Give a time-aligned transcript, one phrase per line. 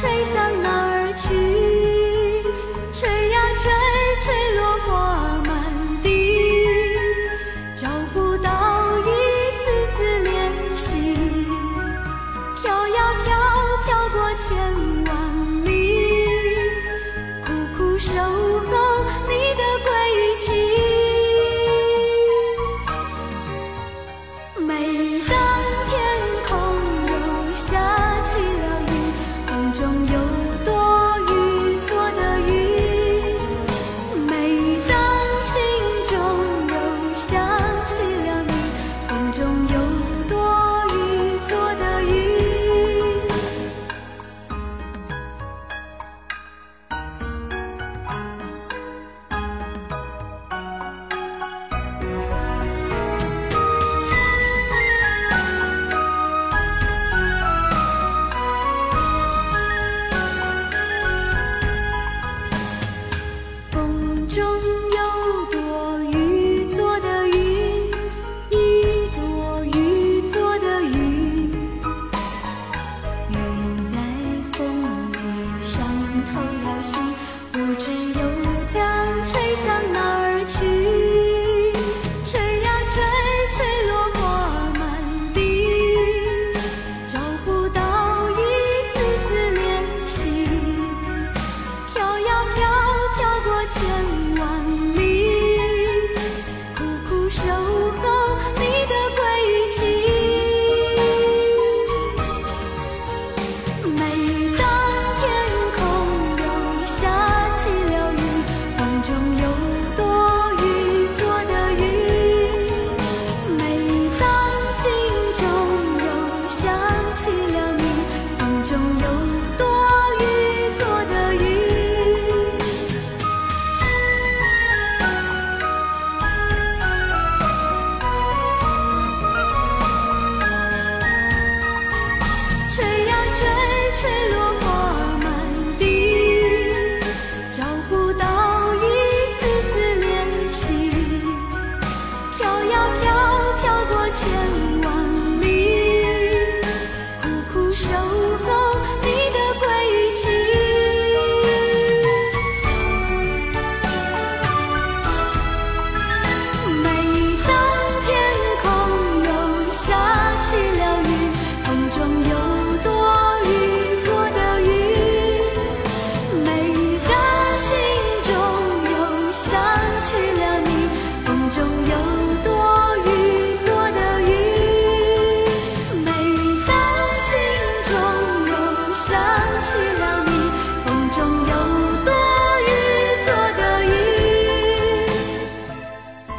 [0.00, 0.59] 谁想？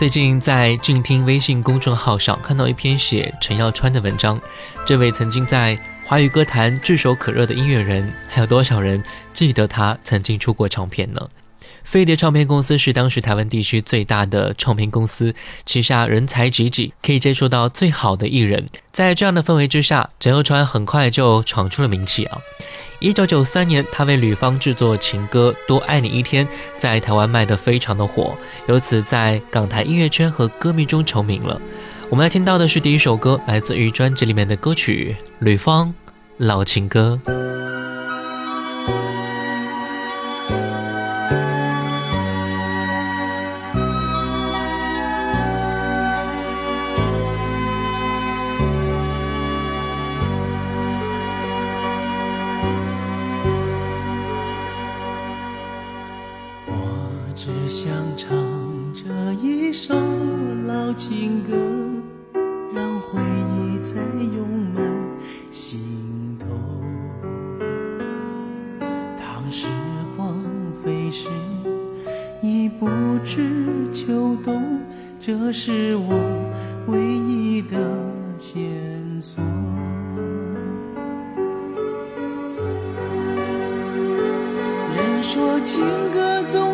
[0.01, 4.41] 最近在静听微信公众号上看到一篇写陈耀川的文章，
[4.83, 11.21] 这位曾经在华语歌坛炙手可热的音乐人，还有多少人记得他曾经出过唱片呢？
[11.83, 15.35] 飞碟唱片公司是当时台湾地区最大的唱片公司，
[15.67, 18.65] 旗下人才济济，可以接触到最好的艺人。
[18.91, 22.39] 在这样的氛围之下，陈耀川很快就闯出了名气啊！
[23.01, 26.45] 一九九三年，他为吕方制作情歌《多爱你一天》，
[26.77, 28.37] 在台湾卖得非常的火，
[28.67, 31.59] 由此在港台音乐圈和歌迷中成名了。
[32.11, 35.91] 我们来听到的是第一首歌，来自于专辑里面的歌曲《吕方
[36.37, 37.19] 老情歌》。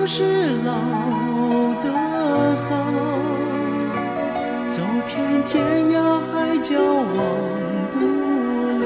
[0.09, 0.23] 是
[0.63, 0.71] 老
[1.83, 1.91] 的
[2.69, 2.71] 好，
[4.65, 5.53] 走遍天
[5.91, 5.95] 涯
[6.31, 7.15] 海角忘
[7.93, 7.99] 不
[8.79, 8.85] 了。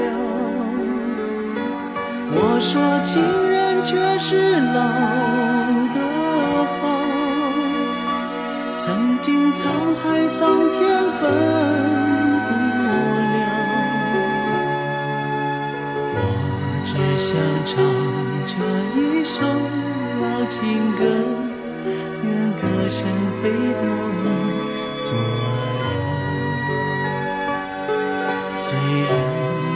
[2.34, 4.82] 我说情人却是老
[5.94, 5.98] 的
[6.80, 6.82] 好，
[8.76, 9.68] 曾经沧
[10.02, 10.42] 海桑
[10.72, 10.80] 田
[11.20, 11.30] 分
[12.48, 12.50] 不
[13.32, 13.38] 了。
[16.16, 16.18] 我
[16.84, 17.30] 只想
[17.64, 17.70] 唱
[18.44, 18.50] 这
[18.98, 19.00] 一
[20.52, 21.02] 情歌，
[22.22, 23.08] 愿歌声
[23.40, 23.48] 飞
[23.80, 23.84] 到
[24.22, 24.28] 你
[25.00, 25.22] 左右。
[28.54, 29.10] 虽然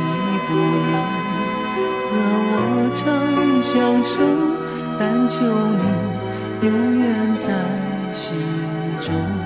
[0.05, 0.09] 你
[0.47, 0.49] 不
[0.85, 0.93] 能
[2.11, 2.13] 和
[2.53, 2.55] 我
[2.95, 3.03] 长
[3.63, 3.73] 相
[4.05, 4.21] 守，
[4.99, 5.35] 但求
[5.81, 5.85] 你
[6.69, 6.69] 永
[6.99, 7.05] 远
[7.39, 7.49] 在
[8.13, 8.37] 心
[9.01, 9.46] 中。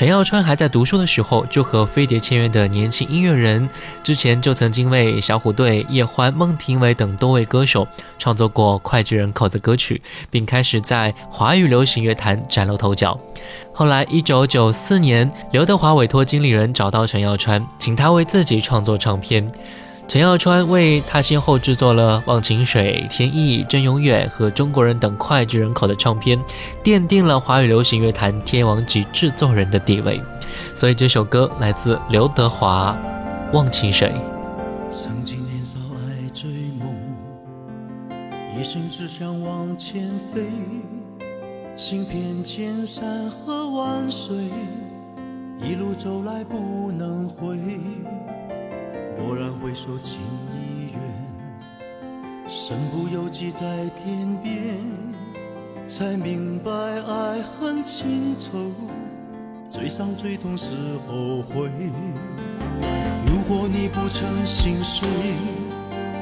[0.00, 3.68] 陈耀川还在读书的时候，就和飞碟签约的年轻音乐人，
[4.02, 7.86] 之前就曾经为小虎队、叶欢、孟庭苇等多位歌手
[8.18, 13.14] 创作过脍炙人口的歌曲，并开始在华语流行乐坛崭露头角。
[13.74, 19.46] 后来，一九九四年，刘德华委托经理人找到陈耀川，请他为自己创作唱片。
[20.10, 26.36] 陈耀川为他先后制作了《忘情水》《天意》《真永远》和《中国人》等脍炙人口的唱片，
[26.82, 30.20] 奠定了华语流行乐坛天王级制作人的地位。
[30.74, 32.92] 所以这首歌来自刘德华，
[33.54, 34.10] 《忘情水》。
[34.90, 36.50] 曾经年少爱追
[36.80, 36.92] 梦，
[38.58, 40.42] 一生只想往前飞，
[41.76, 44.34] 行遍千山和万水，
[45.62, 47.56] 一路走来不能回。
[49.20, 50.18] 蓦然回首，情
[50.50, 51.00] 已远，
[52.48, 53.60] 身不由己在
[54.02, 54.78] 天边，
[55.86, 58.72] 才明白爱恨情仇，
[59.68, 60.70] 最伤最痛是
[61.06, 61.68] 后悔。
[63.26, 65.06] 如果你不曾心碎，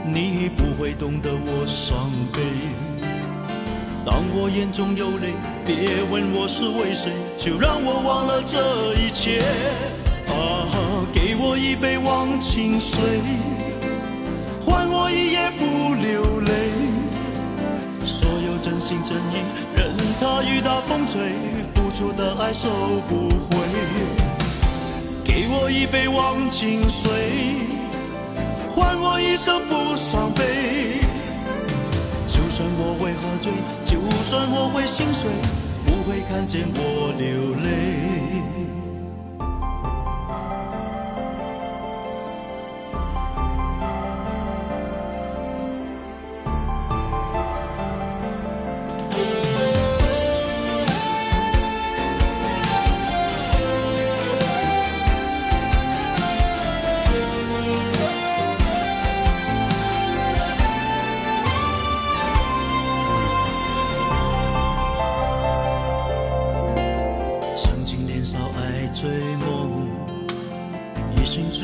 [0.05, 2.43] 你不会懂得我伤悲。
[4.05, 9.41] 当我眼中有泪，别问我是为谁，就让我忘了这一切。
[10.27, 10.67] 啊，
[11.59, 13.01] 一杯忘情水，
[14.65, 16.53] 换我一夜不流泪。
[18.07, 19.43] 所有真心真意，
[19.77, 21.33] 任它雨打风吹，
[21.75, 22.69] 付出的爱收
[23.09, 23.59] 不回。
[25.25, 27.11] 给我一杯忘情水，
[28.71, 31.01] 换我一生不伤悲。
[32.29, 33.53] 就算我会喝醉，
[33.85, 35.29] 就算我会心碎，
[35.85, 38.48] 不会看见我流泪。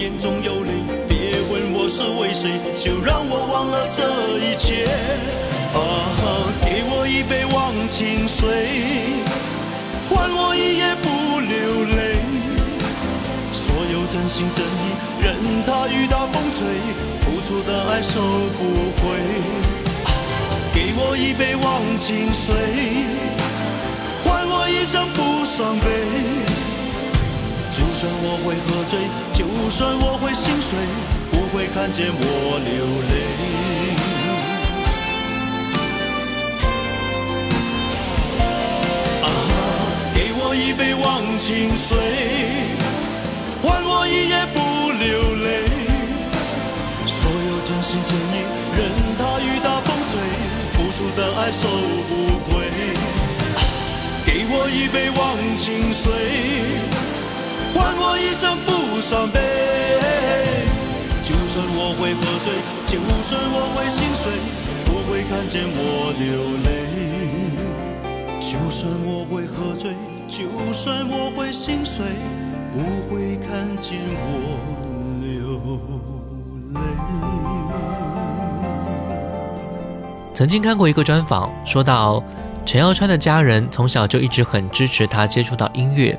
[0.00, 0.70] 眼中有泪，
[1.06, 4.00] 别问我是为谁，就让我忘了这
[4.40, 4.88] 一切。
[5.76, 9.20] 啊，给我一杯忘情水，
[10.08, 12.16] 换我一夜不流泪。
[13.52, 16.64] 所有真心真意，任它雨打风吹，
[17.20, 18.22] 付出的爱收
[18.56, 19.04] 不回。
[20.72, 22.56] 给我一杯忘情水，
[24.24, 26.69] 换我一生不伤悲。
[27.70, 28.98] 就算我会喝醉，
[29.32, 30.76] 就算我会心碎，
[31.30, 33.14] 不会看见我流泪。
[39.22, 39.26] 啊，
[40.12, 41.96] 给我一杯忘情水，
[43.62, 44.58] 换我一夜不
[44.90, 45.48] 流泪。
[47.06, 48.42] 所有真心真意，
[48.76, 48.78] 任
[49.16, 50.18] 它雨打风吹，
[50.74, 51.68] 付出的爱收
[52.08, 52.10] 不
[52.50, 52.66] 回。
[53.54, 53.58] 啊
[54.26, 56.10] 给我一杯忘情水，
[58.02, 59.38] 我一生不伤悲。
[61.22, 62.50] 就算我会喝醉，
[62.86, 64.32] 就算我会心碎，
[64.86, 66.68] 不会看见我流泪。
[68.40, 69.92] 就算我会喝醉，
[70.26, 72.06] 就算我会心碎，
[72.72, 72.78] 不
[73.08, 74.56] 会看见我
[75.20, 75.30] 流
[76.74, 76.80] 泪。
[80.32, 82.24] 曾经看过一个专访，说到
[82.64, 86.18] 陈耀川的家人从小就一直很支持他接触到音乐。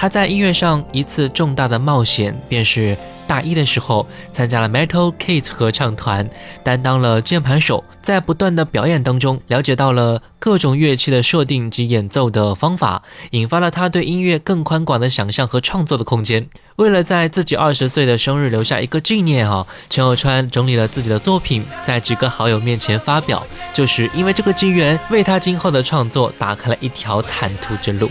[0.00, 6.26] 他在音乐上一次重大的冒险，便是大一的时候参加了 Metal Kids 合唱团，
[6.64, 7.84] 担当了键盘手。
[8.00, 13.02] 在不断的表演当中，了解到了各种乐器的设定及演奏的方法，
[13.32, 16.48] 引发了他对音乐更宽广的想象和创作的空间。
[16.76, 28.10] 为了在自己二十岁的生日留下一个纪念啊，陈小川整理了自己的作品，在几个好友面前发表，就是因为这个机缘，为他今后的创作打开了一条坦途之路。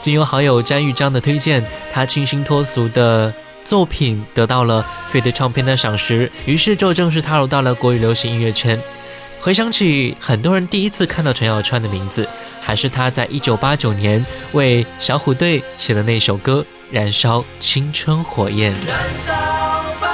[0.00, 3.32] 经由好友詹玉章的推荐，他清新脱俗的
[3.64, 8.80] 作品得到了飞碟唱片的赏识，于是就正式踏入到了国语流行音乐圈。
[9.40, 12.28] 回想起很多人第一次看到陈小川的名字，
[12.60, 16.64] 还是他在一九八九年为小虎队写的那首歌
[16.94, 18.74] 《燃烧青春火焰》。
[18.86, 19.32] 燃烧
[20.00, 20.07] 吧！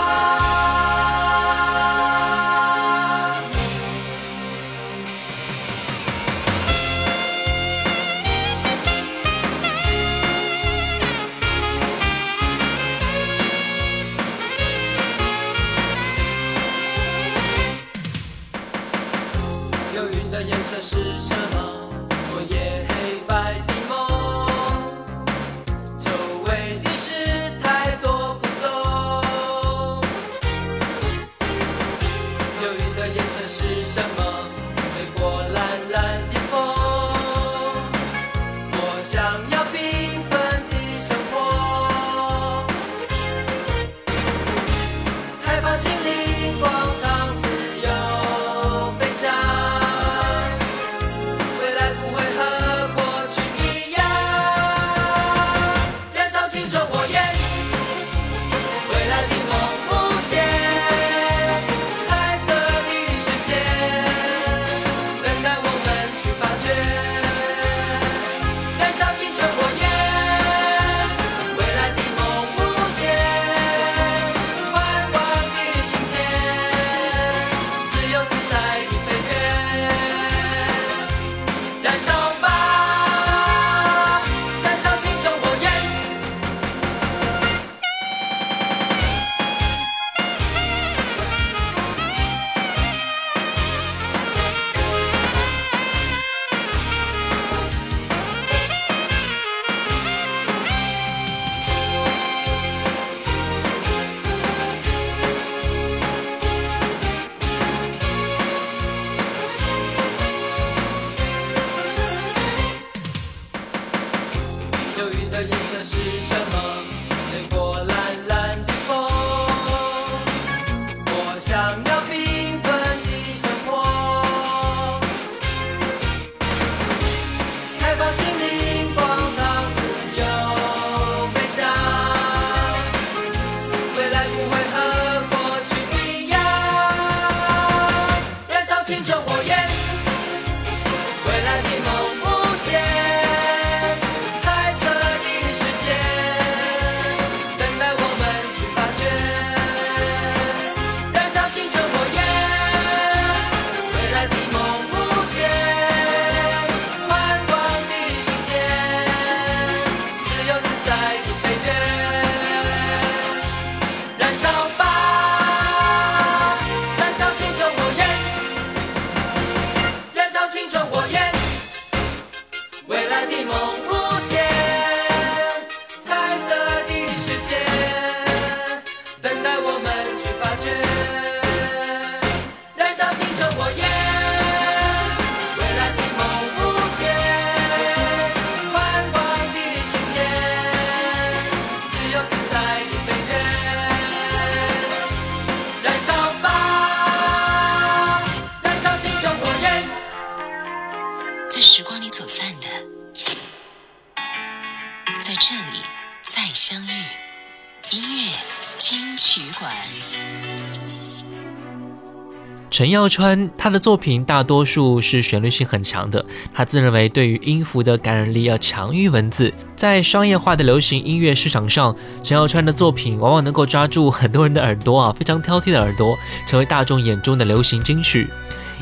[212.74, 219.54] 陈耀川他的作品大多数是旋律性很强的，他自认为对于音符的感染力要强于文字。
[219.76, 228.28] 在商业化的流行音乐市场上，陈耀川的作品往往能够抓住很多人的耳朵啊，非常挑剔的耳朵，成为大众眼中的流行金曲。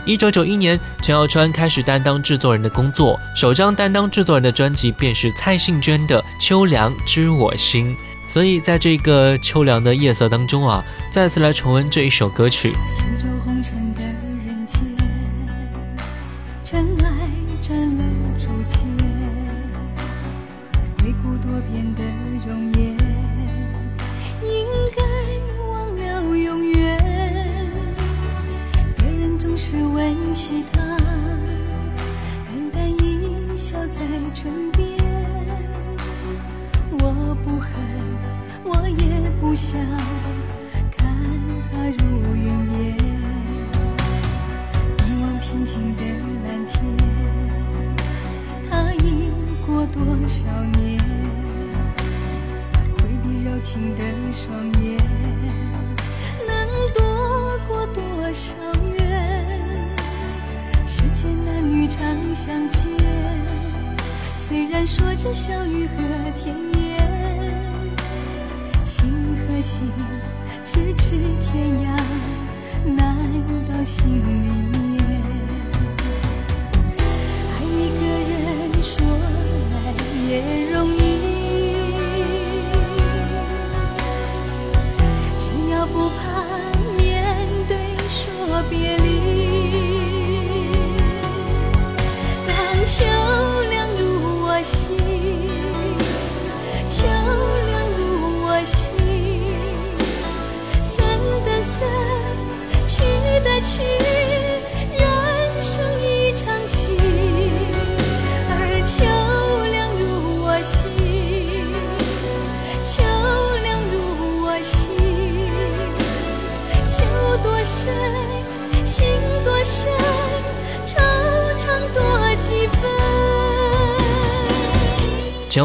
[0.06, 7.94] 一九九一年，陈耀川开始担当制作人的工作，首张担当制作人的专辑便是蔡幸娟的《秋凉知我心》。
[8.26, 12.72] 所以在这个秋凉的夜色当中啊，再次来重温这一首歌曲。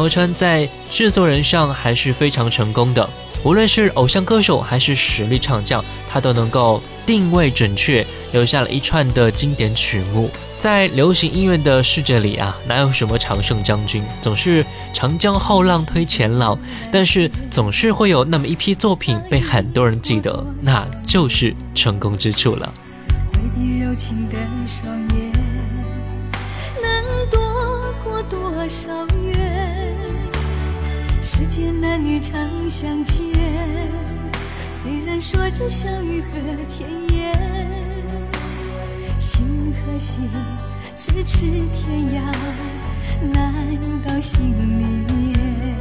[0.08, 3.08] 川在制作人上还是非常成功的，
[3.44, 10.30] 无论是偶像歌手还是实力唱将，他都能够定位准确，留下了一串的经典曲目。
[10.58, 16.58] 在流行音乐的世界里啊，哪有什么常胜将军，总是长江后浪推前浪，
[16.90, 22.74] 但是总是会有那么一批作品被很多人记得，那就是成功之处了。
[23.32, 24.34] 回避柔情的
[24.66, 25.27] 双眼，
[31.98, 33.18] 男女常相见，
[34.70, 36.28] 虽然说着笑语和
[36.70, 37.36] 甜言，
[39.18, 40.30] 心和心
[40.96, 41.40] 咫尺
[41.74, 42.22] 天涯，
[43.32, 44.62] 难到心里
[45.12, 45.76] 面。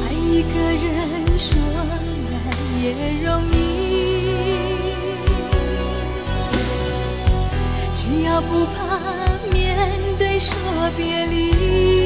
[0.00, 1.52] 爱一个人说
[2.32, 2.34] 来
[2.80, 3.54] 也容易，
[7.92, 8.80] 只要不怕
[9.52, 9.76] 面
[10.18, 10.56] 对说
[10.96, 12.05] 别离。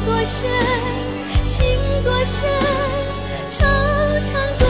[0.00, 0.50] 多深，
[1.44, 2.48] 心多深，
[3.48, 3.60] 惆
[4.24, 4.63] 怅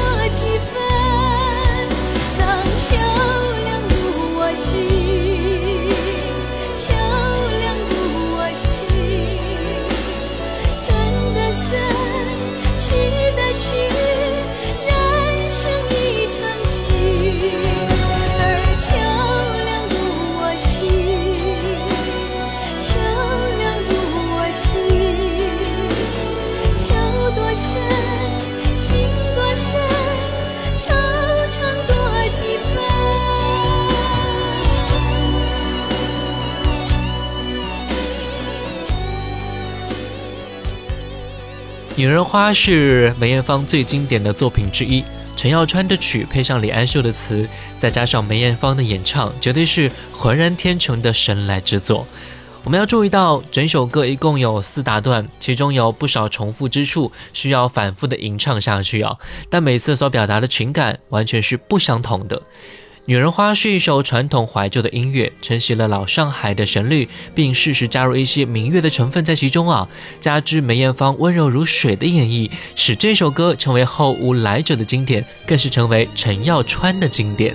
[42.04, 45.02] 女人花》是梅艳芳最经典的作品之一，
[45.38, 52.06] 陈耀川的曲配上李安秀的词，再加上梅艳芳的演唱，绝对是浑然天成的神来之作。
[52.62, 59.16] 我们要注意到，整首歌一共有四大段，其中有不少重复之处，需要反复的吟唱下去啊。
[59.48, 62.36] 但每次所表达的情感完全是不相同的。
[63.06, 69.86] 《女人花》是一首传统怀旧的音乐，承袭了老上海的旋律，并适时加入一些民乐的成分在其中啊。
[70.22, 77.54] 加之梅艳芳温柔如水的演绎，使这首歌成为后无来者的经典，更是成为陈耀川的经典。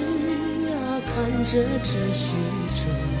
[1.43, 2.35] 着只虚
[2.75, 3.20] 着。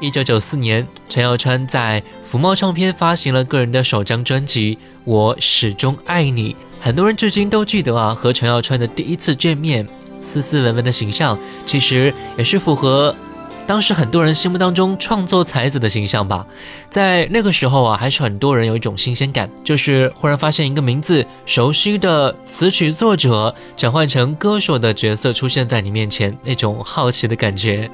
[0.00, 6.54] 一九九四年，陈耀川在福茂唱片发行了个人的首张专辑《我始终爱你》。
[6.80, 9.86] 很多人至今都记得啊，和陈耀川的第一次见面，
[10.22, 13.14] 斯斯文文的形象，其实也是符合
[13.66, 16.46] 当时很多人心目当中创作才子的形象吧。
[16.88, 27.90] 在那个时候啊，还是很多人有一种新鲜感，就是忽然发现一个名字熟悉的词曲作者转换成歌手的角色出现在你面前，那种好奇的感觉。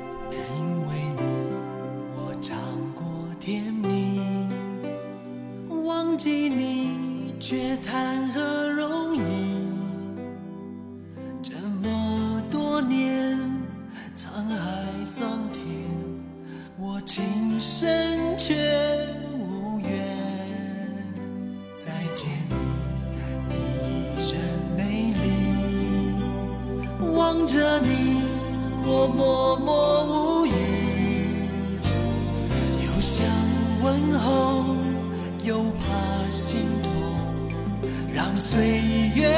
[27.46, 28.22] 望着你，
[28.84, 30.04] 我默默
[30.40, 30.50] 无语，
[32.84, 33.24] 又想
[33.84, 34.74] 问候，
[35.44, 36.90] 又怕心痛，
[38.12, 38.80] 让岁
[39.14, 39.30] 月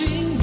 [0.00, 0.39] 情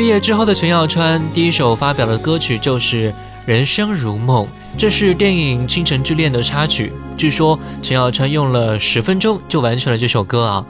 [0.00, 3.10] 毕业之后的陈耀川第一首发表的歌曲就是
[3.44, 4.46] 《人生如梦》，
[4.78, 6.90] 这是电影《倾城之恋》的插曲。
[7.18, 10.64] 据说陈耀川用了十分钟就完成了这首歌啊！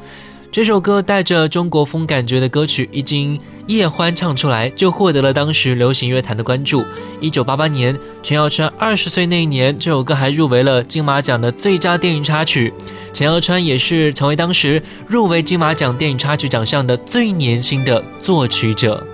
[0.51, 3.39] 这首歌带着中国风感觉的歌曲，一经
[3.69, 6.85] 叶欢唱出来，就获得了当时流行乐坛的关注。
[7.21, 12.75] 一九八八年，陈耀川二十岁那一年，这首歌还入围了金马奖的最佳电影插曲。
[13.13, 19.07] 陈耀川也是成为当时入围金马奖电影插曲奖项的最年轻的作曲者。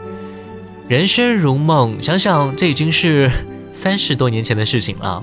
[0.88, 3.28] 人生如梦，想想这已经是
[3.72, 5.22] 三十多年前的事情了。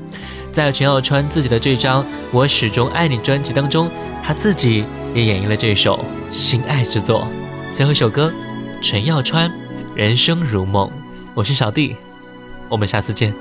[0.52, 3.90] 在陈耀川自己的这张《我始终爱你》专辑当中，
[4.22, 4.84] 他自己
[5.16, 7.26] 也演绎了这首心爱之作。
[7.72, 8.32] 最后一首歌，
[8.82, 9.50] 陈耀川
[9.96, 10.88] 《人生如梦》。
[11.34, 11.96] 我是小弟，
[12.68, 13.34] 我们下次见。